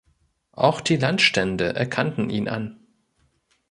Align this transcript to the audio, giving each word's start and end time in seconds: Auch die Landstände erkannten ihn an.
Auch 0.53 0.81
die 0.81 0.95
Landstände 0.97 1.75
erkannten 1.75 2.31
ihn 2.31 2.47
an. 2.47 2.79